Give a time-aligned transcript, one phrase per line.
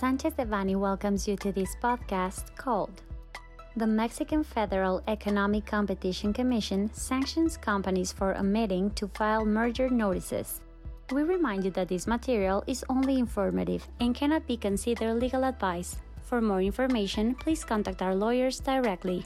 [0.00, 3.02] Sanchez Devanny welcomes you to this podcast called
[3.76, 10.60] The Mexican Federal Economic Competition Commission sanctions companies for omitting to file merger notices.
[11.12, 15.96] We remind you that this material is only informative and cannot be considered legal advice.
[16.24, 19.24] For more information, please contact our lawyers directly.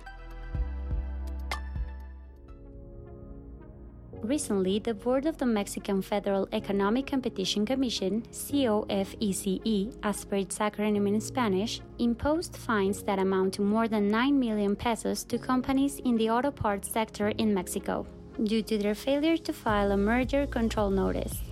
[4.29, 11.09] Recently, the board of the Mexican Federal Economic Competition Commission, COFECE, as per its acronym
[11.09, 16.19] in Spanish, imposed fines that amount to more than 9 million pesos to companies in
[16.19, 18.06] the auto parts sector in Mexico
[18.45, 21.48] due to their failure to file a merger control notice.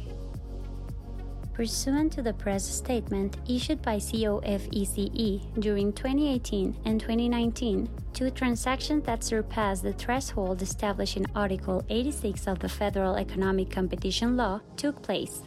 [1.57, 9.25] Pursuant to the press statement issued by COFECE during 2018 and 2019, two transactions that
[9.25, 15.41] surpassed the threshold established in Article 86 of the Federal Economic Competition Law took place.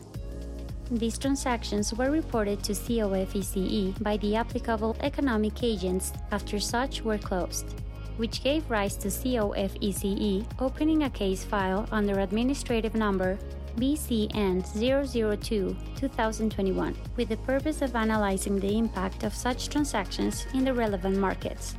[0.89, 7.67] These transactions were reported to COFECE by the applicable economic agents after such were closed,
[8.17, 13.37] which gave rise to COFECE opening a case file under administrative number
[13.79, 14.65] BCN
[15.39, 21.17] 002 2021 with the purpose of analyzing the impact of such transactions in the relevant
[21.17, 21.75] markets.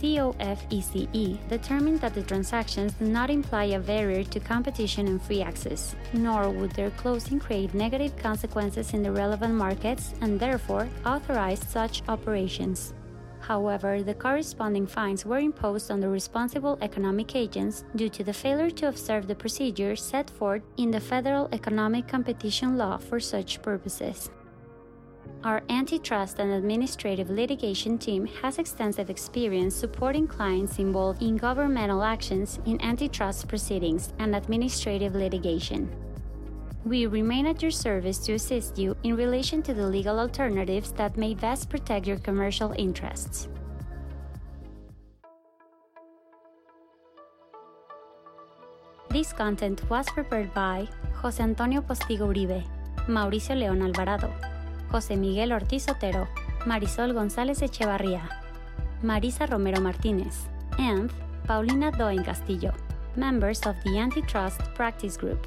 [0.00, 5.94] COFECE determined that the transactions do not imply a barrier to competition and free access,
[6.12, 12.02] nor would their closing create negative consequences in the relevant markets and therefore authorized such
[12.08, 12.94] operations.
[13.40, 18.70] However, the corresponding fines were imposed on the responsible economic agents due to the failure
[18.70, 24.30] to observe the procedures set forth in the Federal Economic Competition Law for such purposes.
[25.42, 32.58] Our antitrust and administrative litigation team has extensive experience supporting clients involved in governmental actions
[32.66, 35.90] in antitrust proceedings and administrative litigation.
[36.84, 41.16] We remain at your service to assist you in relation to the legal alternatives that
[41.16, 43.48] may best protect your commercial interests.
[49.10, 50.88] This content was prepared by
[51.20, 52.64] José Antonio Postigo Uribe,
[53.08, 54.32] Mauricio León Alvarado,
[54.90, 56.28] José Miguel Ortiz Otero,
[56.64, 58.22] Marisol González Echevarría,
[59.02, 61.12] Marisa Romero Martínez, and
[61.46, 62.72] Paulina Doen Castillo,
[63.16, 65.46] members of the Antitrust Practice Group.